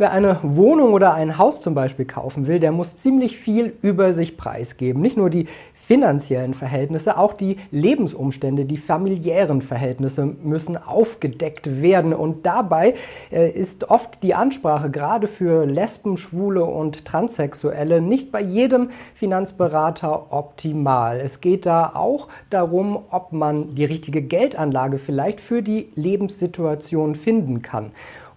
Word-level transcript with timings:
Wer 0.00 0.12
eine 0.12 0.38
Wohnung 0.42 0.94
oder 0.94 1.12
ein 1.12 1.36
Haus 1.36 1.60
zum 1.60 1.74
Beispiel 1.74 2.06
kaufen 2.06 2.46
will, 2.46 2.58
der 2.58 2.72
muss 2.72 2.96
ziemlich 2.96 3.36
viel 3.36 3.74
über 3.82 4.14
sich 4.14 4.38
preisgeben. 4.38 5.02
Nicht 5.02 5.18
nur 5.18 5.28
die 5.28 5.46
finanziellen 5.74 6.54
Verhältnisse, 6.54 7.18
auch 7.18 7.34
die 7.34 7.58
Lebensumstände, 7.70 8.64
die 8.64 8.78
familiären 8.78 9.60
Verhältnisse 9.60 10.24
müssen 10.24 10.78
aufgedeckt 10.78 11.82
werden. 11.82 12.14
Und 12.14 12.46
dabei 12.46 12.94
äh, 13.30 13.50
ist 13.50 13.90
oft 13.90 14.22
die 14.22 14.34
Ansprache 14.34 14.88
gerade 14.88 15.26
für 15.26 15.66
Lesben, 15.66 16.16
Schwule 16.16 16.64
und 16.64 17.04
Transsexuelle 17.04 18.00
nicht 18.00 18.32
bei 18.32 18.40
jedem 18.40 18.88
Finanzberater 19.14 20.32
optimal. 20.32 21.20
Es 21.20 21.42
geht 21.42 21.66
da 21.66 21.92
auch 21.92 22.28
darum, 22.48 23.00
ob 23.10 23.32
man 23.32 23.74
die 23.74 23.84
richtige 23.84 24.22
Geldanlage 24.22 24.96
vielleicht 24.96 25.42
für 25.42 25.60
die 25.60 25.90
Lebenssituation 25.94 27.14
finden 27.16 27.60
kann. 27.60 27.90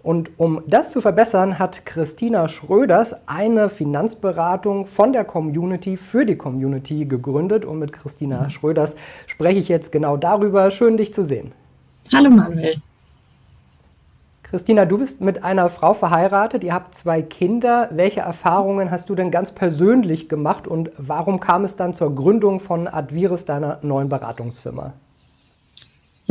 Und 0.03 0.31
um 0.37 0.61
das 0.67 0.91
zu 0.91 0.99
verbessern, 0.99 1.57
hat 1.59 1.85
Christina 1.85 2.49
Schröders 2.49 3.15
eine 3.25 3.69
Finanzberatung 3.69 4.85
von 4.85 5.13
der 5.13 5.23
Community 5.23 5.95
für 5.95 6.25
die 6.25 6.35
Community 6.35 7.05
gegründet. 7.05 7.63
Und 7.63 7.79
mit 7.79 7.93
Christina 7.93 8.41
mhm. 8.41 8.49
Schröders 8.49 8.97
spreche 9.27 9.59
ich 9.59 9.69
jetzt 9.69 9.93
genau 9.93 10.17
darüber. 10.17 10.69
Schön, 10.71 10.97
dich 10.97 11.13
zu 11.13 11.23
sehen. 11.23 11.53
Hallo 12.13 12.29
Manuel. 12.29 12.75
Christina, 14.43 14.85
du 14.85 14.99
bist 14.99 15.21
mit 15.21 15.43
einer 15.43 15.69
Frau 15.69 15.95
verheiratet, 15.95 16.63
ihr 16.63 16.75
habt 16.75 16.93
zwei 16.93 17.23
Kinder. 17.23 17.89
Welche 17.91 18.19
Erfahrungen 18.19 18.91
hast 18.91 19.09
du 19.09 19.15
denn 19.15 19.31
ganz 19.31 19.51
persönlich 19.51 20.29
gemacht 20.29 20.67
und 20.67 20.91
warum 20.97 21.39
kam 21.39 21.63
es 21.63 21.75
dann 21.75 21.95
zur 21.95 22.13
Gründung 22.13 22.59
von 22.59 22.87
Adviris, 22.87 23.45
deiner 23.45 23.79
neuen 23.81 24.09
Beratungsfirma? 24.09 24.93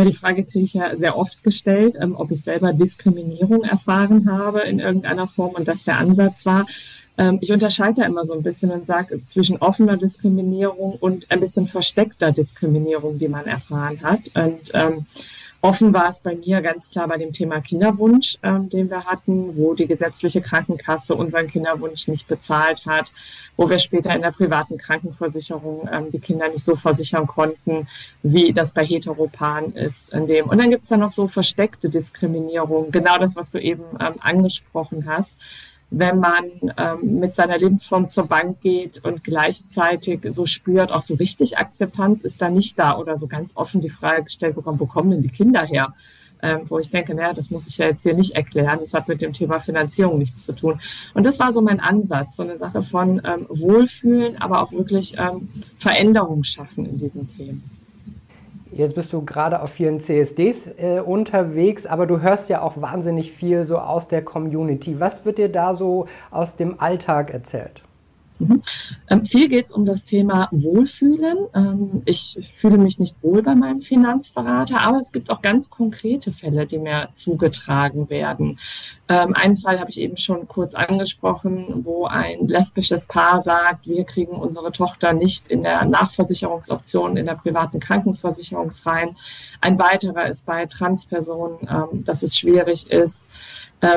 Ja, 0.02 0.08
die 0.10 0.16
Frage 0.16 0.42
kriege 0.42 0.64
ich 0.64 0.74
ja 0.74 0.96
sehr 0.96 1.16
oft 1.16 1.44
gestellt, 1.44 1.94
ähm, 2.00 2.16
ob 2.16 2.32
ich 2.32 2.42
selber 2.42 2.72
Diskriminierung 2.72 3.62
erfahren 3.62 4.28
habe 4.28 4.62
in 4.62 4.80
irgendeiner 4.80 5.28
Form 5.28 5.54
und 5.54 5.68
das 5.68 5.84
der 5.84 5.98
Ansatz 5.98 6.44
war. 6.44 6.66
Ähm, 7.16 7.38
ich 7.40 7.52
unterscheide 7.52 8.02
immer 8.02 8.26
so 8.26 8.32
ein 8.32 8.42
bisschen 8.42 8.72
und 8.72 8.84
sage 8.84 9.24
zwischen 9.28 9.58
offener 9.58 9.96
Diskriminierung 9.96 10.96
und 10.96 11.30
ein 11.30 11.38
bisschen 11.38 11.68
versteckter 11.68 12.32
Diskriminierung, 12.32 13.20
die 13.20 13.28
man 13.28 13.46
erfahren 13.46 14.02
hat. 14.02 14.22
Und 14.34 14.72
ähm, 14.74 15.06
Offen 15.64 15.94
war 15.94 16.08
es 16.08 16.18
bei 16.18 16.34
mir 16.34 16.60
ganz 16.60 16.90
klar 16.90 17.06
bei 17.06 17.18
dem 17.18 17.32
Thema 17.32 17.60
Kinderwunsch, 17.60 18.36
ähm, 18.42 18.68
den 18.68 18.90
wir 18.90 19.04
hatten, 19.04 19.56
wo 19.56 19.74
die 19.74 19.86
gesetzliche 19.86 20.42
Krankenkasse 20.42 21.14
unseren 21.14 21.46
Kinderwunsch 21.46 22.08
nicht 22.08 22.26
bezahlt 22.26 22.84
hat, 22.84 23.12
wo 23.56 23.70
wir 23.70 23.78
später 23.78 24.12
in 24.12 24.22
der 24.22 24.32
privaten 24.32 24.76
Krankenversicherung 24.76 25.88
ähm, 25.92 26.10
die 26.10 26.18
Kinder 26.18 26.48
nicht 26.48 26.64
so 26.64 26.74
versichern 26.74 27.28
konnten, 27.28 27.86
wie 28.24 28.52
das 28.52 28.74
bei 28.74 28.84
Heteropan 28.84 29.72
ist. 29.74 30.12
In 30.12 30.26
dem. 30.26 30.48
Und 30.48 30.60
dann 30.60 30.70
gibt 30.70 30.82
es 30.82 30.88
da 30.88 30.96
noch 30.96 31.12
so 31.12 31.28
versteckte 31.28 31.88
Diskriminierung, 31.88 32.90
genau 32.90 33.18
das, 33.18 33.36
was 33.36 33.52
du 33.52 33.60
eben 33.60 33.84
ähm, 34.00 34.14
angesprochen 34.18 35.06
hast 35.06 35.36
wenn 35.92 36.18
man 36.18 36.44
ähm, 36.78 37.20
mit 37.20 37.34
seiner 37.34 37.58
Lebensform 37.58 38.08
zur 38.08 38.26
Bank 38.26 38.60
geht 38.62 39.04
und 39.04 39.22
gleichzeitig 39.22 40.20
so 40.30 40.46
spürt, 40.46 40.90
auch 40.90 41.02
so 41.02 41.14
richtig 41.14 41.58
Akzeptanz 41.58 42.22
ist 42.22 42.40
da 42.40 42.48
nicht 42.48 42.78
da 42.78 42.96
oder 42.96 43.18
so 43.18 43.26
ganz 43.26 43.56
offen 43.56 43.82
die 43.82 43.90
Frage 43.90 44.24
gestellt 44.24 44.54
bekommt, 44.54 44.80
wo 44.80 44.86
kommen 44.86 45.10
denn 45.10 45.22
die 45.22 45.28
Kinder 45.28 45.64
her? 45.64 45.94
Ähm, 46.44 46.62
wo 46.68 46.80
ich 46.80 46.90
denke, 46.90 47.14
naja, 47.14 47.34
das 47.34 47.50
muss 47.50 47.68
ich 47.68 47.78
ja 47.78 47.86
jetzt 47.86 48.02
hier 48.02 48.14
nicht 48.14 48.34
erklären, 48.34 48.80
das 48.80 48.94
hat 48.94 49.06
mit 49.06 49.22
dem 49.22 49.32
Thema 49.32 49.60
Finanzierung 49.60 50.18
nichts 50.18 50.44
zu 50.44 50.52
tun. 50.54 50.80
Und 51.14 51.24
das 51.24 51.38
war 51.38 51.52
so 51.52 51.60
mein 51.60 51.78
Ansatz, 51.78 52.34
so 52.34 52.42
eine 52.42 52.56
Sache 52.56 52.82
von 52.82 53.20
ähm, 53.24 53.46
Wohlfühlen, 53.48 54.40
aber 54.42 54.60
auch 54.60 54.72
wirklich 54.72 55.16
ähm, 55.18 55.48
Veränderung 55.76 56.42
schaffen 56.42 56.84
in 56.86 56.98
diesen 56.98 57.28
Themen. 57.28 57.62
Jetzt 58.74 58.94
bist 58.94 59.12
du 59.12 59.22
gerade 59.22 59.60
auf 59.60 59.70
vielen 59.70 60.00
CSDs 60.00 60.68
äh, 60.78 61.00
unterwegs, 61.00 61.84
aber 61.84 62.06
du 62.06 62.22
hörst 62.22 62.48
ja 62.48 62.62
auch 62.62 62.80
wahnsinnig 62.80 63.30
viel 63.30 63.66
so 63.66 63.76
aus 63.78 64.08
der 64.08 64.24
Community. 64.24 64.98
Was 64.98 65.26
wird 65.26 65.36
dir 65.36 65.50
da 65.50 65.74
so 65.74 66.06
aus 66.30 66.56
dem 66.56 66.80
Alltag 66.80 67.34
erzählt? 67.34 67.82
Mhm. 68.48 68.62
Ähm, 69.08 69.26
viel 69.26 69.48
geht 69.48 69.66
es 69.66 69.72
um 69.72 69.86
das 69.86 70.04
Thema 70.04 70.48
Wohlfühlen. 70.50 71.38
Ähm, 71.54 72.02
ich 72.04 72.38
fühle 72.56 72.78
mich 72.78 72.98
nicht 72.98 73.16
wohl 73.22 73.42
bei 73.42 73.54
meinem 73.54 73.80
Finanzberater, 73.80 74.80
aber 74.80 74.98
es 74.98 75.12
gibt 75.12 75.30
auch 75.30 75.42
ganz 75.42 75.70
konkrete 75.70 76.32
Fälle, 76.32 76.66
die 76.66 76.78
mir 76.78 77.08
zugetragen 77.12 78.10
werden. 78.10 78.58
Ähm, 79.08 79.34
einen 79.34 79.56
Fall 79.56 79.78
habe 79.78 79.90
ich 79.90 80.00
eben 80.00 80.16
schon 80.16 80.48
kurz 80.48 80.74
angesprochen, 80.74 81.84
wo 81.84 82.06
ein 82.06 82.48
lesbisches 82.48 83.06
Paar 83.06 83.42
sagt, 83.42 83.86
wir 83.86 84.04
kriegen 84.04 84.32
unsere 84.32 84.72
Tochter 84.72 85.12
nicht 85.12 85.48
in 85.48 85.62
der 85.62 85.84
Nachversicherungsoption 85.84 87.16
in 87.16 87.26
der 87.26 87.34
privaten 87.34 87.80
Krankenversicherung 87.80 88.70
rein. 88.84 89.16
Ein 89.60 89.78
weiterer 89.78 90.28
ist 90.28 90.46
bei 90.46 90.66
Transpersonen, 90.66 92.04
dass 92.04 92.22
es 92.22 92.36
schwierig 92.36 92.90
ist, 92.90 93.26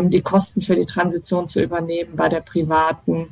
die 0.10 0.22
Kosten 0.22 0.62
für 0.62 0.76
die 0.76 0.86
Transition 0.86 1.48
zu 1.48 1.62
übernehmen 1.62 2.16
bei 2.16 2.30
der 2.30 2.42
privaten. 2.42 3.30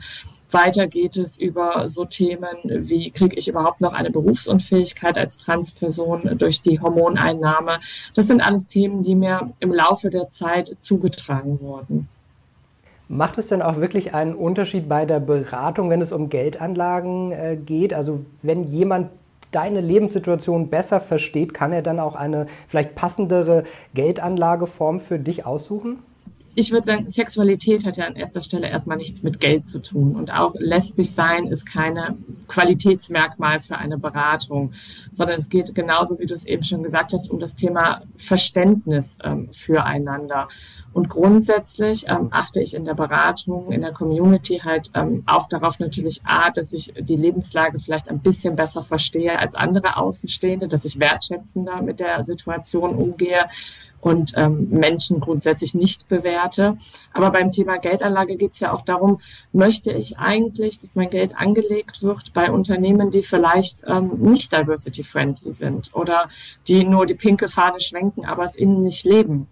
Weiter 0.53 0.87
geht 0.87 1.17
es 1.17 1.37
über 1.37 1.87
so 1.89 2.05
Themen 2.05 2.57
wie, 2.63 3.11
kriege 3.11 3.35
ich 3.35 3.47
überhaupt 3.47 3.81
noch 3.81 3.93
eine 3.93 4.11
Berufsunfähigkeit 4.11 5.17
als 5.17 5.37
Transperson 5.37 6.37
durch 6.37 6.61
die 6.61 6.79
Hormoneinnahme. 6.79 7.79
Das 8.15 8.27
sind 8.27 8.41
alles 8.41 8.67
Themen, 8.67 9.03
die 9.03 9.15
mir 9.15 9.53
im 9.59 9.71
Laufe 9.71 10.09
der 10.09 10.29
Zeit 10.29 10.75
zugetragen 10.79 11.59
wurden. 11.61 12.07
Macht 13.09 13.37
es 13.37 13.47
denn 13.47 13.61
auch 13.61 13.79
wirklich 13.79 14.13
einen 14.13 14.33
Unterschied 14.33 14.87
bei 14.87 15.05
der 15.05 15.19
Beratung, 15.19 15.89
wenn 15.89 16.01
es 16.01 16.11
um 16.11 16.29
Geldanlagen 16.29 17.31
äh, 17.31 17.57
geht? 17.57 17.93
Also 17.93 18.25
wenn 18.41 18.63
jemand 18.63 19.09
deine 19.51 19.81
Lebenssituation 19.81 20.69
besser 20.69 20.99
versteht, 20.99 21.53
kann 21.53 21.73
er 21.73 21.81
dann 21.81 21.99
auch 21.99 22.15
eine 22.15 22.47
vielleicht 22.67 22.95
passendere 22.95 23.65
Geldanlageform 23.93 24.99
für 24.99 25.19
dich 25.19 25.45
aussuchen? 25.45 25.99
Ich 26.55 26.71
würde 26.71 26.85
sagen, 26.85 27.09
Sexualität 27.09 27.85
hat 27.85 27.97
ja 27.97 28.05
an 28.05 28.15
erster 28.15 28.43
Stelle 28.43 28.69
erstmal 28.69 28.97
nichts 28.97 29.23
mit 29.23 29.39
Geld 29.39 29.65
zu 29.65 29.81
tun. 29.81 30.15
Und 30.15 30.31
auch 30.31 30.53
lesbisch 30.55 31.09
sein 31.09 31.47
ist 31.47 31.65
keine 31.65 32.17
Qualitätsmerkmal 32.47 33.59
für 33.59 33.77
eine 33.77 33.97
Beratung, 33.97 34.73
sondern 35.09 35.39
es 35.39 35.49
geht 35.49 35.73
genauso, 35.73 36.19
wie 36.19 36.27
du 36.27 36.33
es 36.33 36.45
eben 36.45 36.63
schon 36.63 36.83
gesagt 36.83 37.13
hast, 37.13 37.31
um 37.31 37.39
das 37.39 37.55
Thema 37.55 38.03
Verständnis 38.17 39.17
ähm, 39.23 39.49
füreinander. 39.51 40.47
Und 40.93 41.09
grundsätzlich 41.09 42.07
ähm, 42.07 42.27
achte 42.29 42.61
ich 42.61 42.75
in 42.75 42.85
der 42.85 42.93
Beratung, 42.93 43.71
in 43.71 43.81
der 43.81 43.93
Community 43.93 44.61
halt 44.63 44.91
ähm, 44.93 45.23
auch 45.25 45.47
darauf 45.47 45.79
natürlich, 45.79 46.21
A, 46.25 46.51
dass 46.51 46.71
ich 46.71 46.93
die 46.99 47.15
Lebenslage 47.15 47.79
vielleicht 47.79 48.09
ein 48.09 48.19
bisschen 48.19 48.55
besser 48.55 48.83
verstehe 48.83 49.39
als 49.39 49.55
andere 49.55 49.97
Außenstehende, 49.97 50.67
dass 50.67 50.85
ich 50.85 50.99
wertschätzender 50.99 51.81
mit 51.81 51.99
der 51.99 52.23
Situation 52.23 52.95
umgehe 52.95 53.45
und 54.03 54.33
ähm, 54.35 54.67
Menschen 54.69 55.21
grundsätzlich 55.21 55.73
nicht 55.73 56.09
bewerte. 56.09 56.77
Aber 57.13 57.31
beim 57.31 57.51
Thema 57.51 57.77
Geldanlage 57.77 58.35
geht 58.35 58.51
es 58.51 58.59
ja 58.59 58.73
auch 58.73 58.81
darum, 58.81 59.21
möchte 59.53 59.93
ich 59.93 60.17
eigentlich, 60.17 60.81
dass 60.81 60.95
mein 60.95 61.09
Geld 61.09 61.35
angelegt 61.35 62.03
wird 62.03 62.33
bei 62.33 62.51
Unternehmen, 62.51 63.11
die 63.11 63.23
vielleicht 63.23 63.83
ähm, 63.87 64.11
nicht 64.19 64.51
diversity-friendly 64.51 65.53
sind 65.53 65.91
oder 65.93 66.29
die 66.67 66.83
nur 66.83 67.05
die 67.05 67.13
pinke 67.13 67.47
Fahne 67.47 67.79
schwenken, 67.79 68.25
aber 68.25 68.43
es 68.43 68.57
innen 68.57 68.83
nicht 68.83 69.05
leben. 69.05 69.47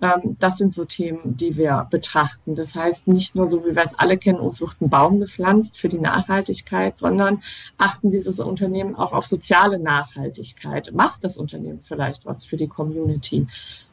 Ähm, 0.00 0.36
das 0.38 0.58
sind 0.58 0.74
so 0.74 0.84
Themen, 0.84 1.36
die 1.36 1.56
wir 1.56 1.86
betrachten. 1.90 2.54
Das 2.54 2.74
heißt, 2.74 3.08
nicht 3.08 3.36
nur 3.36 3.46
so, 3.46 3.64
wie 3.64 3.74
wir 3.74 3.82
es 3.82 3.98
alle 3.98 4.18
kennen, 4.18 4.40
uns 4.40 4.60
wird 4.60 4.80
ein 4.80 4.90
Baum 4.90 5.20
gepflanzt 5.20 5.78
für 5.78 5.88
die 5.88 5.98
Nachhaltigkeit, 5.98 6.98
sondern 6.98 7.42
achten 7.78 8.10
dieses 8.10 8.40
Unternehmen 8.40 8.96
auch 8.96 9.12
auf 9.12 9.26
soziale 9.26 9.78
Nachhaltigkeit. 9.78 10.92
Macht 10.92 11.24
das 11.24 11.36
Unternehmen 11.36 11.80
vielleicht 11.82 12.26
was 12.26 12.44
für 12.44 12.56
die 12.56 12.68
Community? 12.68 13.46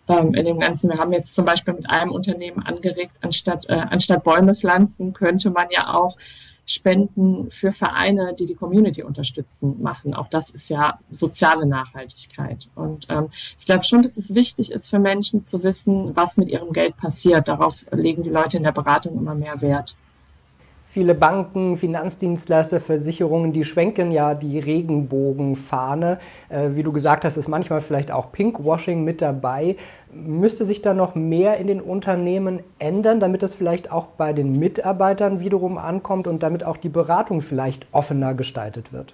Ähm, 0.07 0.34
in 0.34 0.45
dem 0.45 0.59
Ganzen. 0.59 0.89
Wir 0.89 0.97
haben 0.97 1.13
jetzt 1.13 1.35
zum 1.35 1.45
Beispiel 1.45 1.75
mit 1.75 1.89
einem 1.89 2.12
Unternehmen 2.12 2.63
angeregt, 2.63 3.13
anstatt, 3.22 3.69
äh, 3.69 3.73
anstatt 3.73 4.23
Bäume 4.23 4.56
pflanzen, 4.56 5.13
könnte 5.13 5.51
man 5.51 5.68
ja 5.69 5.94
auch 5.94 6.18
Spenden 6.66 7.50
für 7.50 7.72
Vereine, 7.72 8.36
die 8.38 8.46
die 8.46 8.56
Community 8.56 9.04
unterstützen, 9.04 9.82
machen. 9.82 10.14
Auch 10.14 10.28
das 10.28 10.52
ist 10.52 10.70
ja 10.70 11.00
soziale 11.12 11.66
Nachhaltigkeit. 11.66 12.69
Und 12.75 13.08
ähm, 13.10 13.30
ich 13.60 13.66
glaube 13.66 13.84
schon, 13.84 14.04
dass 14.04 14.18
es 14.18 14.36
wichtig 14.36 14.72
ist 14.72 14.88
für 14.88 15.00
Menschen 15.00 15.44
zu 15.44 15.63
wissen, 15.63 16.16
was 16.16 16.38
mit 16.38 16.50
ihrem 16.50 16.72
Geld 16.72 16.98
passiert. 16.98 17.48
Darauf 17.48 17.86
legen 17.92 18.24
die 18.24 18.30
Leute 18.30 18.58
in 18.58 18.63
der 18.63 18.72
Beratung 18.72 19.18
immer 19.18 19.36
mehr 19.36 19.62
Wert. 19.62 19.96
Viele 20.94 21.16
Banken, 21.16 21.78
Finanzdienstleister, 21.78 22.82
Versicherungen, 22.82 23.54
die 23.54 23.64
schwenken 23.64 24.12
ja 24.12 24.34
die 24.34 24.60
Regenbogenfahne. 24.60 26.20
Äh, 26.50 26.72
wie 26.76 26.84
du 26.84 26.92
gesagt 26.92 27.24
hast, 27.24 27.38
ist 27.38 27.48
manchmal 27.48 27.80
vielleicht 27.80 28.12
auch 28.12 28.34
Pinkwashing 28.34 29.06
mit 29.06 29.22
dabei. 29.22 29.78
Müsste 30.14 30.66
sich 30.66 30.82
da 30.82 30.94
noch 30.94 31.16
mehr 31.16 31.56
in 31.60 31.68
den 31.68 31.80
Unternehmen 31.80 32.60
ändern, 32.78 33.22
damit 33.22 33.42
das 33.42 33.54
vielleicht 33.54 33.90
auch 33.90 34.08
bei 34.08 34.34
den 34.34 34.60
Mitarbeitern 34.60 35.40
wiederum 35.40 35.78
ankommt 35.78 36.28
und 36.28 36.44
damit 36.44 36.66
auch 36.66 36.76
die 36.76 36.90
Beratung 36.90 37.40
vielleicht 37.40 37.86
offener 37.94 38.34
gestaltet 38.34 38.92
wird? 38.92 39.14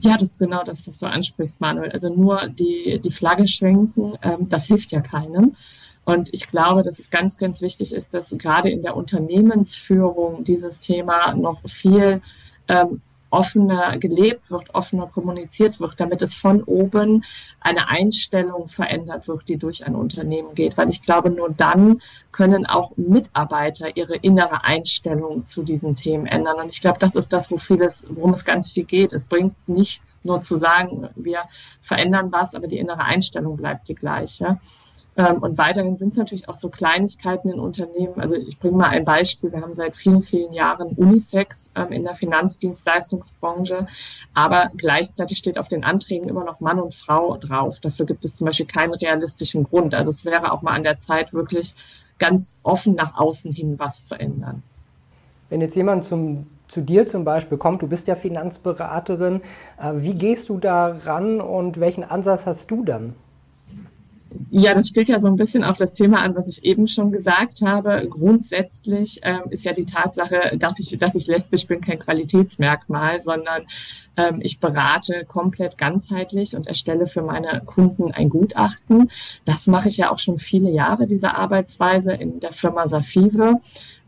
Ja, 0.00 0.16
das 0.16 0.30
ist 0.30 0.38
genau 0.38 0.62
das, 0.64 0.86
was 0.86 0.98
du 0.98 1.04
ansprichst, 1.04 1.60
Manuel. 1.60 1.92
Also 1.92 2.08
nur 2.08 2.48
die, 2.48 2.98
die 2.98 3.10
Flagge 3.10 3.46
schwenken, 3.46 4.14
ähm, 4.22 4.48
das 4.48 4.68
hilft 4.68 4.90
ja 4.90 5.02
keinem. 5.02 5.54
Und 6.04 6.32
ich 6.32 6.48
glaube, 6.48 6.82
dass 6.82 6.98
es 6.98 7.10
ganz, 7.10 7.38
ganz 7.38 7.60
wichtig 7.60 7.94
ist, 7.94 8.12
dass 8.14 8.30
gerade 8.36 8.70
in 8.70 8.82
der 8.82 8.96
Unternehmensführung 8.96 10.44
dieses 10.44 10.80
Thema 10.80 11.34
noch 11.34 11.60
viel 11.68 12.20
ähm, 12.68 13.00
offener 13.32 13.98
gelebt 13.98 14.50
wird, 14.50 14.74
offener 14.74 15.06
kommuniziert 15.06 15.80
wird, 15.80 15.98
damit 15.98 16.22
es 16.22 16.34
von 16.34 16.62
oben 16.64 17.24
eine 17.60 17.88
Einstellung 17.88 18.68
verändert 18.68 19.26
wird, 19.26 19.48
die 19.48 19.56
durch 19.56 19.86
ein 19.86 19.94
Unternehmen 19.94 20.54
geht. 20.54 20.76
Weil 20.76 20.90
ich 20.90 21.02
glaube, 21.02 21.30
nur 21.30 21.50
dann 21.50 22.02
können 22.30 22.66
auch 22.66 22.92
Mitarbeiter 22.96 23.96
ihre 23.96 24.16
innere 24.16 24.64
Einstellung 24.64 25.46
zu 25.46 25.62
diesen 25.62 25.96
Themen 25.96 26.26
ändern. 26.26 26.60
Und 26.60 26.70
ich 26.70 26.82
glaube, 26.82 26.98
das 26.98 27.16
ist 27.16 27.32
das, 27.32 27.50
wo 27.50 27.56
vieles, 27.56 28.04
worum 28.10 28.34
es 28.34 28.44
ganz 28.44 28.70
viel 28.70 28.84
geht. 28.84 29.12
Es 29.12 29.26
bringt 29.26 29.54
nichts, 29.66 30.20
nur 30.24 30.42
zu 30.42 30.58
sagen, 30.58 31.08
wir 31.16 31.40
verändern 31.80 32.30
was, 32.30 32.54
aber 32.54 32.68
die 32.68 32.78
innere 32.78 33.02
Einstellung 33.02 33.56
bleibt 33.56 33.88
die 33.88 33.94
gleiche. 33.94 34.60
Ähm, 35.16 35.42
und 35.42 35.58
weiterhin 35.58 35.96
sind 35.96 36.10
es 36.10 36.16
natürlich 36.16 36.48
auch 36.48 36.54
so 36.54 36.70
Kleinigkeiten 36.70 37.50
in 37.50 37.60
Unternehmen. 37.60 38.18
Also 38.18 38.34
ich 38.34 38.58
bringe 38.58 38.78
mal 38.78 38.88
ein 38.88 39.04
Beispiel. 39.04 39.52
Wir 39.52 39.60
haben 39.60 39.74
seit 39.74 39.94
vielen, 39.94 40.22
vielen 40.22 40.52
Jahren 40.52 40.88
Unisex 40.96 41.70
ähm, 41.74 41.92
in 41.92 42.04
der 42.04 42.14
Finanzdienstleistungsbranche, 42.14 43.86
aber 44.32 44.70
gleichzeitig 44.76 45.38
steht 45.38 45.58
auf 45.58 45.68
den 45.68 45.84
Anträgen 45.84 46.28
immer 46.28 46.44
noch 46.44 46.60
Mann 46.60 46.80
und 46.80 46.94
Frau 46.94 47.36
drauf. 47.36 47.80
Dafür 47.80 48.06
gibt 48.06 48.24
es 48.24 48.36
zum 48.36 48.46
Beispiel 48.46 48.66
keinen 48.66 48.94
realistischen 48.94 49.64
Grund. 49.64 49.94
Also 49.94 50.10
es 50.10 50.24
wäre 50.24 50.50
auch 50.50 50.62
mal 50.62 50.72
an 50.72 50.84
der 50.84 50.98
Zeit, 50.98 51.34
wirklich 51.34 51.74
ganz 52.18 52.54
offen 52.62 52.94
nach 52.94 53.18
außen 53.18 53.52
hin 53.52 53.78
was 53.78 54.06
zu 54.06 54.18
ändern. 54.18 54.62
Wenn 55.50 55.60
jetzt 55.60 55.76
jemand 55.76 56.04
zum, 56.04 56.46
zu 56.68 56.80
dir 56.80 57.06
zum 57.06 57.24
Beispiel 57.24 57.58
kommt, 57.58 57.82
du 57.82 57.86
bist 57.86 58.06
ja 58.06 58.14
Finanzberaterin, 58.14 59.42
äh, 59.78 59.92
wie 59.96 60.14
gehst 60.14 60.48
du 60.48 60.56
da 60.56 60.96
ran 61.04 61.42
und 61.42 61.78
welchen 61.80 62.04
Ansatz 62.04 62.46
hast 62.46 62.70
du 62.70 62.84
dann? 62.84 63.14
Ja, 64.54 64.74
das 64.74 64.88
spielt 64.88 65.08
ja 65.08 65.18
so 65.18 65.28
ein 65.28 65.36
bisschen 65.36 65.64
auf 65.64 65.78
das 65.78 65.94
Thema 65.94 66.20
an, 66.22 66.34
was 66.34 66.46
ich 66.46 66.62
eben 66.66 66.86
schon 66.86 67.10
gesagt 67.10 67.62
habe. 67.62 68.06
Grundsätzlich 68.06 69.20
ähm, 69.22 69.44
ist 69.48 69.64
ja 69.64 69.72
die 69.72 69.86
Tatsache, 69.86 70.58
dass 70.58 70.78
ich, 70.78 70.98
dass 70.98 71.14
ich 71.14 71.26
lesbisch 71.26 71.66
bin, 71.66 71.80
kein 71.80 71.98
Qualitätsmerkmal, 71.98 73.22
sondern 73.22 73.62
ähm, 74.18 74.40
ich 74.42 74.60
berate 74.60 75.24
komplett 75.24 75.78
ganzheitlich 75.78 76.54
und 76.54 76.66
erstelle 76.66 77.06
für 77.06 77.22
meine 77.22 77.62
Kunden 77.64 78.12
ein 78.12 78.28
Gutachten. 78.28 79.10
Das 79.46 79.66
mache 79.68 79.88
ich 79.88 79.96
ja 79.96 80.10
auch 80.10 80.18
schon 80.18 80.38
viele 80.38 80.70
Jahre, 80.70 81.06
diese 81.06 81.34
Arbeitsweise 81.34 82.12
in 82.12 82.38
der 82.38 82.52
Firma 82.52 82.86
Safive. 82.86 83.58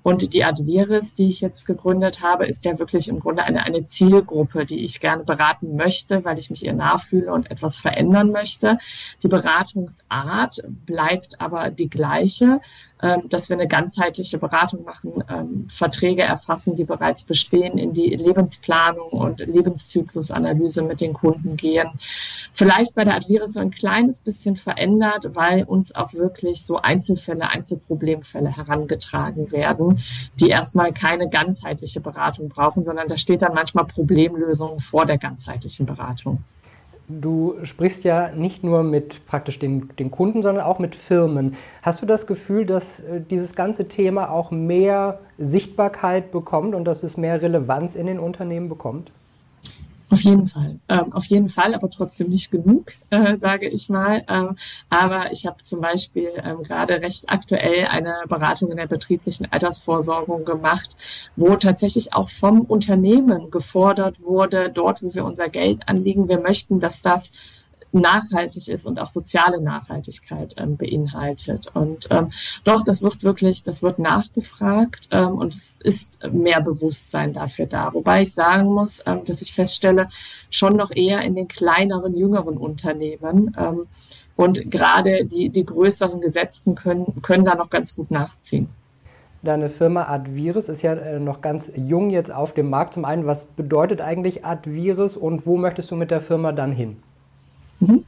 Und 0.05 0.35
die 0.35 0.45
Adviris, 0.45 1.15
die 1.15 1.29
ich 1.29 1.41
jetzt 1.41 1.65
gegründet 1.65 2.21
habe, 2.21 2.47
ist 2.47 2.67
ja 2.67 2.79
wirklich 2.79 3.09
im 3.09 3.21
Grunde 3.21 3.43
eine, 3.43 3.65
eine 3.65 3.87
Zielgruppe, 3.87 4.67
die 4.67 4.85
ich 4.85 5.01
gerne 5.01 5.25
beraten 5.25 5.77
möchte, 5.77 6.27
weil 6.27 6.39
ich 6.39 6.51
mich 6.51 6.63
ihr 6.63 6.75
nachfühle 6.75 7.33
und 7.33 7.51
etwas 7.51 7.79
verändern 7.79 8.31
möchte. 8.31 8.79
Die 9.23 9.29
Beratungsart 9.29 10.61
bleibt 10.85 11.41
aber 11.41 11.71
die 11.71 11.89
gleiche. 11.89 12.61
Ähm, 13.05 13.29
dass 13.29 13.51
wir 13.51 13.57
eine 13.57 13.69
ganzheitliche 13.69 14.39
Beratung 14.39 14.85
machen, 14.85 15.23
ähm, 15.29 15.67
Verträge 15.69 16.23
erfassen, 16.23 16.75
die 16.75 16.85
bereits 16.85 17.25
bestehen, 17.25 17.77
in 17.77 17.93
die 17.93 18.17
Lebensplanung 18.17 19.11
und 19.11 19.41
Lebenszyklusanalyse 19.41 20.81
mit 20.81 21.03
den 21.03 21.13
Kunden 21.13 21.59
gehen. 21.59 21.91
Vielleicht 22.55 22.95
bei 22.95 23.05
der 23.05 23.17
Advirus 23.17 23.53
so 23.55 23.61
ein 23.61 23.73
kleines 23.73 24.21
bisschen 24.21 24.57
verändert, 24.57 25.35
weil 25.35 25.65
uns 25.65 25.95
auch 25.95 26.15
wirklich 26.15 26.65
so 26.65 26.81
Einzelfälle, 26.81 27.51
Einzelproblemfälle 27.51 28.57
herangetragen 28.57 29.53
werden, 29.53 29.94
die 30.41 30.49
erstmal 30.49 30.93
keine 30.93 31.29
ganzheitliche 31.29 32.01
Beratung 32.01 32.49
brauchen, 32.49 32.85
sondern 32.85 33.09
da 33.09 33.17
steht 33.17 33.43
dann 33.43 33.55
manchmal 33.55 33.85
Problemlösung 33.85 34.81
vor 34.81 35.07
der 35.07 35.19
ganzheitlichen 35.19 35.87
Beratung. 35.87 36.43
Du 37.07 37.57
sprichst 37.65 38.05
ja 38.05 38.33
nicht 38.33 38.65
nur 38.65 38.83
mit 38.83 39.27
praktisch 39.27 39.59
den, 39.59 39.91
den 39.99 40.11
Kunden, 40.11 40.43
sondern 40.43 40.65
auch 40.65 40.79
mit 40.79 40.97
Firmen. 40.97 41.55
Hast 41.83 42.01
du 42.01 42.07
das 42.07 42.27
Gefühl, 42.27 42.65
dass 42.65 43.01
äh, 43.01 43.21
dieses 43.21 43.55
ganze 43.55 43.89
Thema 43.89 44.31
auch 44.31 44.51
mehr 44.51 45.21
Sichtbarkeit 45.37 46.33
bekommt 46.33 46.75
und 46.75 46.87
dass 46.87 47.03
es 47.03 47.19
mehr 47.19 47.43
Relevanz 47.43 47.95
in 47.95 48.07
den 48.07 48.19
Unternehmen 48.19 48.71
bekommt? 48.71 49.11
Auf 50.15 50.21
jeden 50.21 50.47
Fall, 50.47 50.79
ähm, 50.89 51.13
auf 51.13 51.27
jeden 51.27 51.49
Fall, 51.49 51.75
aber 51.75 51.91
trotzdem 51.91 52.29
nicht 52.29 52.53
genug, 52.53 52.93
äh, 53.11 53.37
sage 53.37 53.69
ich 53.69 53.89
mal. 53.89 54.23
Ähm, 54.29 54.57
aber 54.89 55.33
ich 55.33 55.45
habe 55.45 55.61
zum 55.65 55.81
Beispiel 55.81 56.29
ähm, 56.41 56.63
gerade 56.63 57.03
recht 57.03 57.25
aktuell 57.27 57.87
eine 57.87 58.23
Beratung 58.29 58.71
in 58.71 58.77
der 58.77 58.87
betrieblichen 58.87 59.51
Altersvorsorgung 59.51 60.45
gemacht, 60.45 60.97
wo 61.35 61.57
tatsächlich 61.57 62.15
auch 62.15 62.29
vom 62.29 62.61
Unternehmen 62.61 63.51
gefordert 63.51 64.23
wurde, 64.23 64.71
dort, 64.71 65.03
wo 65.03 65.13
wir 65.15 65.25
unser 65.25 65.49
Geld 65.49 65.89
anlegen, 65.89 66.29
wir 66.29 66.39
möchten, 66.39 66.79
dass 66.79 67.03
das 67.03 67.33
nachhaltig 67.95 68.69
ist 68.69 68.87
und 68.87 68.99
auch 69.01 69.09
soziale 69.09 69.61
Nachhaltigkeit 69.61 70.55
ähm, 70.59 70.77
beinhaltet. 70.77 71.71
Und 71.75 72.09
ähm, 72.11 72.31
doch, 72.65 72.83
das 72.83 73.03
wird 73.03 73.23
wirklich, 73.23 73.63
das 73.63 73.83
wird 73.83 73.99
nachgefragt 73.99 75.09
ähm, 75.13 75.35
und 75.35 75.55
es 75.55 75.79
ist 75.83 76.19
mehr 76.33 76.61
Bewusstsein 76.61 77.33
dafür 77.33 77.67
da. 77.67 77.95
Wobei 77.95 78.23
ich 78.23 78.35
sagen 78.35 78.67
muss, 78.67 79.03
ähm, 79.07 79.25
dass 79.25 79.41
ich 79.41 79.53
feststelle, 79.53 80.09
schon 80.51 80.77
noch 80.77 80.91
eher 80.91 81.23
in 81.23 81.35
den 81.35 81.49
kleineren, 81.49 82.17
jüngeren 82.17 82.57
Unternehmen. 82.57 83.57
Ähm, 83.59 83.87
und 84.37 84.71
gerade 84.71 85.27
die, 85.27 85.49
die 85.49 85.65
größeren 85.65 86.21
Gesetzten 86.21 86.75
können, 86.75 87.23
können 87.23 87.45
da 87.45 87.55
noch 87.55 87.71
ganz 87.71 87.95
gut 87.95 88.11
nachziehen. 88.11 88.69
Deine 89.45 89.69
Firma 89.69 90.05
Advirus 90.05 90.71
ist 90.71 90.81
ja 90.81 90.95
äh, 90.95 91.21
noch 91.21 91.43
ganz 91.43 91.71
jung 91.77 92.09
jetzt 92.09 92.33
auf 92.33 92.55
dem 92.55 92.71
Markt. 92.71 92.95
Zum 92.95 93.05
einen, 93.05 93.27
was 93.27 93.45
bedeutet 93.45 94.01
eigentlich 94.01 94.45
Advirus 94.45 95.19
und 95.19 95.47
wo 95.47 95.59
möchtest 95.59 95.91
du 95.91 95.97
mit 95.97 96.11
der 96.11 96.23
Firma 96.23 96.53
dann 96.53 96.73
hin? 96.73 96.97
Mhm. 97.81 98.05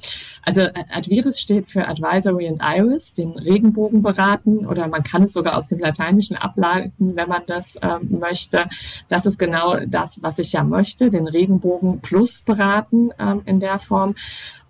Also 0.46 0.60
äh, 0.60 0.84
Adviris 0.90 1.40
steht 1.40 1.66
für 1.66 1.87
Advisory 1.88 2.46
and 2.46 2.60
Iris, 2.62 3.14
den 3.14 3.32
Regenbogen 3.32 4.00
beraten 4.00 4.64
oder 4.64 4.87
man 4.87 5.02
kann 5.02 5.25
es 5.25 5.32
sogar 5.32 5.56
aus 5.56 5.66
dem 5.66 5.81
Lateinischen 5.81 6.37
ableiten, 6.37 7.16
wenn 7.16 7.28
man 7.28 7.43
das 7.46 7.76
ähm, 7.82 8.19
möchte. 8.20 8.69
Das 9.08 9.26
ist 9.26 9.38
genau 9.38 9.81
das, 9.87 10.22
was 10.22 10.38
ich 10.38 10.52
ja 10.52 10.62
möchte, 10.62 11.10
den 11.10 11.26
Regenbogen 11.26 12.00
plus 12.00 12.43
beraten 12.43 13.10
ähm, 13.19 13.43
in 13.44 13.58
der 13.58 13.81
Form. 13.81 14.14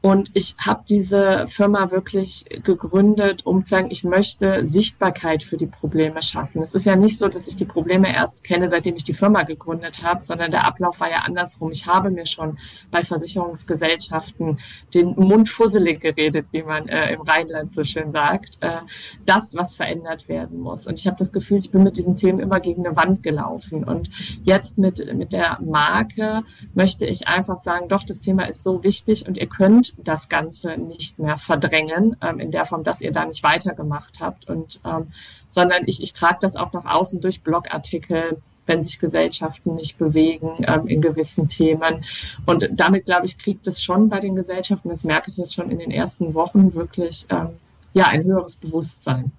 Und 0.06 0.31
ich 0.34 0.55
habe 0.61 0.84
diese 0.88 1.46
Firma 1.49 1.90
wirklich 1.90 2.44
gegründet, 2.62 3.44
um 3.44 3.64
zu 3.64 3.70
sagen, 3.70 3.88
ich 3.90 4.05
möchte 4.05 4.64
Sichtbarkeit 4.64 5.43
für 5.43 5.56
die 5.56 5.67
Probleme 5.67 6.23
schaffen. 6.23 6.62
Es 6.62 6.75
ist 6.75 6.87
ja 6.87 6.94
nicht 6.94 7.19
so, 7.19 7.26
dass 7.26 7.49
ich 7.49 7.56
die 7.56 7.64
Probleme 7.64 8.14
erst 8.14 8.44
kenne, 8.44 8.69
seitdem 8.69 8.94
ich 8.94 9.02
die 9.02 9.14
Firma 9.14 9.43
gegründet 9.43 10.05
habe, 10.05 10.23
sondern 10.23 10.52
der 10.52 10.64
Ablauf 10.64 11.00
war 11.00 11.11
ja 11.11 11.23
andersrum. 11.25 11.73
Ich 11.73 11.87
habe 11.87 12.11
mir 12.11 12.25
schon 12.25 12.56
bei 12.93 13.02
Versicherungsgesellschaften 13.02 14.61
den 14.94 15.08
Mund 15.17 15.49
fusselig 15.66 16.00
geredet, 16.00 16.46
wie 16.52 16.62
man 16.62 16.88
äh, 16.88 17.14
im 17.14 17.22
Rheinland 17.22 17.74
so 17.74 17.82
schön 17.82 18.12
sagt. 18.12 18.58
Äh, 18.60 18.82
das, 19.24 19.56
was 19.56 19.74
verändert 19.74 20.28
werden 20.28 20.60
muss. 20.60 20.86
Und 20.86 20.98
ich 20.98 21.06
habe 21.08 21.16
das 21.16 21.32
Gefühl, 21.32 21.58
ich 21.58 21.72
bin 21.72 21.82
mit 21.82 21.96
diesen 21.96 22.16
Themen 22.16 22.38
immer 22.38 22.60
gegen 22.60 22.86
eine 22.86 22.96
Wand 22.96 23.24
gelaufen. 23.24 23.82
Und 23.82 24.08
jetzt 24.44 24.78
mit, 24.78 25.12
mit 25.14 25.32
der 25.32 25.58
Marke 25.60 26.44
möchte 26.74 27.04
ich 27.04 27.26
einfach 27.26 27.58
sagen, 27.58 27.88
doch, 27.88 28.04
das 28.04 28.20
Thema 28.20 28.44
ist 28.44 28.62
so 28.62 28.84
wichtig 28.84 29.26
und 29.26 29.38
ihr 29.38 29.48
könnt 29.48 30.06
das 30.06 30.28
Ganze 30.28 30.76
nicht 30.76 31.18
mehr 31.18 31.37
verdrängen, 31.37 32.16
ähm, 32.23 32.38
in 32.38 32.52
der 32.52 32.64
Form, 32.64 32.85
dass 32.85 33.00
ihr 33.00 33.11
da 33.11 33.25
nicht 33.25 33.42
weitergemacht 33.42 34.20
habt. 34.20 34.49
Und 34.49 34.80
ähm, 34.85 35.08
sondern 35.49 35.82
ich, 35.87 36.00
ich 36.00 36.12
trage 36.12 36.38
das 36.40 36.54
auch 36.54 36.73
nach 36.73 36.85
außen 36.85 37.20
durch 37.20 37.42
Blogartikel, 37.42 38.40
wenn 38.66 38.82
sich 38.82 38.99
Gesellschaften 38.99 39.75
nicht 39.75 39.99
bewegen 39.99 40.64
ähm, 40.66 40.87
in 40.87 41.00
gewissen 41.00 41.49
Themen. 41.49 42.04
Und 42.44 42.68
damit, 42.73 43.06
glaube 43.06 43.26
ich, 43.26 43.38
kriegt 43.38 43.66
es 43.66 43.82
schon 43.82 44.08
bei 44.08 44.20
den 44.20 44.37
Gesellschaften, 44.37 44.88
das 44.88 45.04
merke 45.04 45.30
ich 45.30 45.37
jetzt 45.37 45.54
schon 45.54 45.70
in 45.70 45.78
den 45.78 45.90
ersten 45.90 46.35
Wochen, 46.35 46.75
wirklich 46.75 47.26
ähm, 47.30 47.49
ja, 47.94 48.08
ein 48.08 48.25
höheres 48.25 48.56
Bewusstsein. 48.56 49.32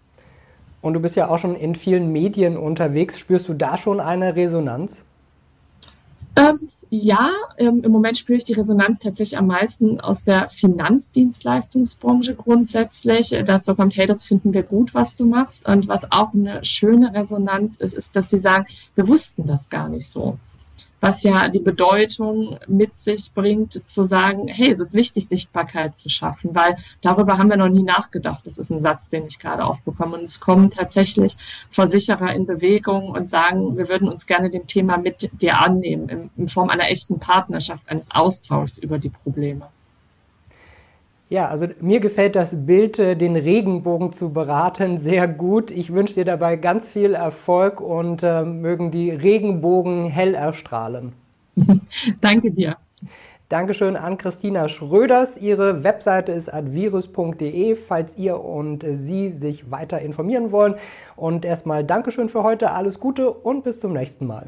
Und 0.82 0.94
du 0.94 1.00
bist 1.00 1.16
ja 1.16 1.28
auch 1.30 1.40
schon 1.40 1.56
in 1.56 1.76
vielen 1.76 2.12
Medien 2.12 2.58
unterwegs. 2.58 3.20
Spürst 3.20 3.48
du 3.50 3.54
da 3.54 3.78
schon 3.78 4.00
eine 4.00 4.36
Resonanz? 4.36 5.04
Ähm, 6.38 6.70
ja, 6.90 7.32
ähm, 7.58 7.82
im 7.84 7.92
Moment 7.92 8.18
spüre 8.18 8.38
ich 8.38 8.46
die 8.46 8.54
Resonanz 8.54 9.00
tatsächlich 9.00 9.38
am 9.38 9.48
meisten 9.48 10.00
aus 10.00 10.24
der 10.24 10.48
Finanzdienstleistungsbranche 10.48 12.36
grundsätzlich, 12.36 13.36
dass 13.46 13.66
so 13.66 13.76
kommt, 13.76 13.98
hey, 13.98 14.06
das 14.06 14.24
finden 14.24 14.54
wir 14.54 14.64
gut, 14.64 14.94
was 14.94 15.18
du 15.18 15.26
machst. 15.26 15.68
Und 15.68 15.90
was 15.90 16.12
auch 16.12 16.34
eine 16.34 16.64
schöne 16.64 17.14
Resonanz 17.14 17.78
ist, 17.78 17.94
ist, 17.94 18.16
dass 18.16 18.30
sie 18.30 18.40
sagen, 18.40 18.68
wir 18.96 19.08
wussten 19.08 19.48
das 19.48 19.70
gar 19.70 19.90
nicht 19.90 20.08
so 20.08 20.38
was 21.00 21.24
ja 21.24 21.48
die 21.48 21.60
Bedeutung 21.60 22.58
mit 22.68 22.98
sich 22.98 23.34
bringt, 23.34 23.88
zu 23.88 24.04
sagen, 24.04 24.48
hey, 24.48 24.72
es 24.72 24.80
ist 24.80 24.94
wichtig, 24.94 25.28
Sichtbarkeit 25.28 25.96
zu 25.96 26.10
schaffen, 26.10 26.56
weil 26.56 26.78
darüber 27.02 27.38
haben 27.38 27.50
wir 27.50 27.58
noch 27.58 27.70
nie 27.70 27.84
nachgedacht. 27.84 28.46
Das 28.46 28.58
ist 28.58 28.72
ein 28.72 28.82
Satz, 28.82 29.10
den 29.10 29.28
ich 29.28 29.40
gerade 29.40 29.66
aufbekomme. 29.66 30.18
Und 30.18 30.24
es 30.24 30.40
kommen 30.40 30.72
tatsächlich 30.72 31.38
Versicherer 31.70 32.34
in 32.34 32.46
Bewegung 32.46 33.12
und 33.12 33.30
sagen, 33.30 33.78
wir 33.78 33.90
würden 33.90 34.08
uns 34.08 34.26
gerne 34.26 34.50
dem 34.50 34.68
Thema 34.68 34.98
mit 34.98 35.30
dir 35.42 35.62
annehmen, 35.62 36.10
in, 36.10 36.30
in 36.36 36.48
Form 36.48 36.70
einer 36.70 36.90
echten 36.90 37.20
Partnerschaft, 37.20 37.88
eines 37.90 38.10
Austauschs 38.12 38.80
über 38.80 38.98
die 38.98 39.10
Probleme. 39.10 39.68
Ja, 41.30 41.50
also 41.50 41.68
mir 41.82 42.00
gefällt 42.00 42.38
das 42.38 42.66
Bild, 42.66 43.00
äh, 43.00 43.16
den 43.16 43.36
Regenbogen 43.36 44.14
zu 44.14 44.32
beraten, 44.32 45.00
sehr 45.00 45.28
gut. 45.28 45.72
Ich 45.72 45.94
wünsche 45.94 46.14
dir 46.14 46.26
dabei 46.26 46.56
ganz 46.56 46.88
viel 46.88 47.14
Erfolg 47.14 47.82
und 47.82 48.24
äh, 48.24 48.44
mögen 48.44 48.92
die 48.92 49.12
Regenbogen 49.12 50.06
hell 50.06 50.34
erstrahlen. 50.34 51.14
Danke 52.22 52.52
dir. 52.52 52.78
Dankeschön 53.50 53.96
an 53.96 54.18
Christina 54.18 54.68
Schröders. 54.68 55.38
Ihre 55.38 55.84
Webseite 55.84 56.34
ist 56.34 56.54
advirus.de, 56.54 57.76
falls 57.76 58.18
ihr 58.18 58.44
und 58.44 58.86
Sie 58.86 59.30
sich 59.30 59.72
weiter 59.72 60.02
informieren 60.02 60.52
wollen. 60.52 60.76
Und 61.16 61.46
erstmal 61.46 61.86
Dankeschön 61.86 62.28
für 62.28 62.44
heute, 62.44 62.72
alles 62.72 63.00
Gute 63.00 63.32
und 63.32 63.64
bis 63.64 63.80
zum 63.80 63.94
nächsten 63.94 64.28
Mal. 64.28 64.48